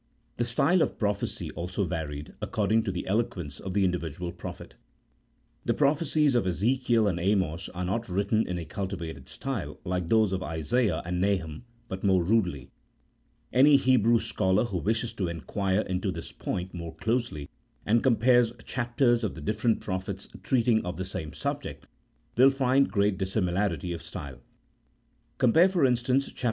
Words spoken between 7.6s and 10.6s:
are not written in a cultivated style like those of